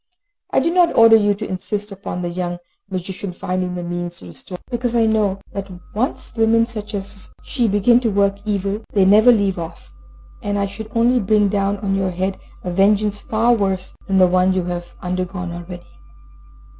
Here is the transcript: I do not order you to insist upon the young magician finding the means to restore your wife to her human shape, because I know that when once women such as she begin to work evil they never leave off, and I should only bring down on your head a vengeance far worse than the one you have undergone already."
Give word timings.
I 0.51 0.59
do 0.59 0.73
not 0.73 0.97
order 0.97 1.15
you 1.15 1.35
to 1.35 1.47
insist 1.47 1.91
upon 1.91 2.23
the 2.23 2.29
young 2.29 2.57
magician 2.89 3.33
finding 3.33 3.75
the 3.75 3.83
means 3.83 4.17
to 4.17 4.25
restore 4.25 4.57
your 4.71 4.79
wife 4.79 4.91
to 4.93 4.97
her 4.97 4.99
human 5.03 5.09
shape, 5.11 5.13
because 5.13 5.15
I 5.15 5.17
know 5.19 5.39
that 5.53 5.69
when 5.69 5.79
once 5.93 6.35
women 6.35 6.65
such 6.65 6.95
as 6.95 7.31
she 7.43 7.67
begin 7.67 7.99
to 7.99 8.09
work 8.09 8.37
evil 8.43 8.81
they 8.93 9.05
never 9.05 9.31
leave 9.31 9.59
off, 9.59 9.93
and 10.41 10.57
I 10.57 10.65
should 10.65 10.89
only 10.95 11.19
bring 11.19 11.49
down 11.49 11.77
on 11.85 11.93
your 11.93 12.09
head 12.09 12.39
a 12.63 12.71
vengeance 12.71 13.19
far 13.19 13.53
worse 13.53 13.93
than 14.07 14.17
the 14.17 14.25
one 14.25 14.53
you 14.53 14.63
have 14.63 14.95
undergone 15.03 15.51
already." 15.51 15.85